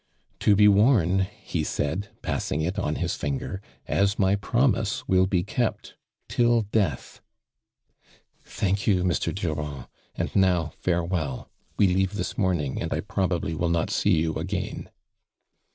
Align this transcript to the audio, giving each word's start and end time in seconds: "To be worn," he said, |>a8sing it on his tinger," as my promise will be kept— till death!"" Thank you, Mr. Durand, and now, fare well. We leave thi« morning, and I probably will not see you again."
"To 0.39 0.55
be 0.55 0.67
worn," 0.67 1.27
he 1.43 1.63
said, 1.63 2.09
|>a8sing 2.23 2.65
it 2.67 2.79
on 2.79 2.95
his 2.95 3.15
tinger," 3.19 3.59
as 4.01 4.17
my 4.17 4.35
promise 4.35 5.07
will 5.07 5.27
be 5.27 5.43
kept— 5.43 5.93
till 6.27 6.63
death!"" 6.63 7.21
Thank 8.43 8.87
you, 8.87 9.03
Mr. 9.03 9.31
Durand, 9.31 9.85
and 10.15 10.35
now, 10.35 10.73
fare 10.79 11.03
well. 11.03 11.51
We 11.77 11.85
leave 11.87 12.13
thi« 12.13 12.33
morning, 12.41 12.81
and 12.81 12.91
I 12.91 13.01
probably 13.01 13.53
will 13.53 13.69
not 13.69 13.91
see 13.91 14.15
you 14.17 14.33
again." 14.37 14.89